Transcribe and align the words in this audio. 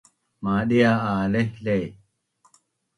Madia 0.43 0.91
a 1.11 1.15
lehleh 1.33 1.87